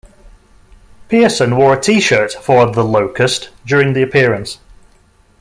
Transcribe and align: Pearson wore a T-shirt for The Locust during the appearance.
Pearson 1.09 1.55
wore 1.55 1.75
a 1.75 1.79
T-shirt 1.79 2.33
for 2.33 2.71
The 2.73 2.83
Locust 2.83 3.51
during 3.67 3.93
the 3.93 4.01
appearance. 4.01 4.57